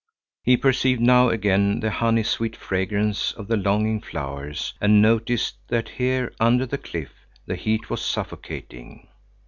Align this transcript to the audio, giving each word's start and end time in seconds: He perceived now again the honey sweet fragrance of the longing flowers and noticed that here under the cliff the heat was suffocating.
He 0.41 0.57
perceived 0.57 0.99
now 0.99 1.29
again 1.29 1.79
the 1.79 1.91
honey 1.91 2.23
sweet 2.23 2.55
fragrance 2.55 3.33
of 3.33 3.47
the 3.47 3.55
longing 3.55 4.01
flowers 4.01 4.73
and 4.81 4.99
noticed 4.99 5.57
that 5.67 5.89
here 5.89 6.33
under 6.39 6.65
the 6.65 6.79
cliff 6.79 7.11
the 7.45 7.55
heat 7.55 7.87
was 7.91 8.01
suffocating. 8.01 9.07